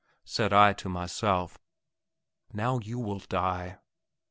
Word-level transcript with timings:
said 0.23 0.51
I 0.51 0.73
to 0.73 0.89
myself. 0.89 1.59
"Now 2.51 2.79
you 2.79 2.97
will 2.97 3.19
die!" 3.19 3.77